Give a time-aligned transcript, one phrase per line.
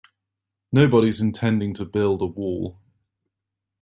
[0.71, 2.79] Nobody's intending to build a wall.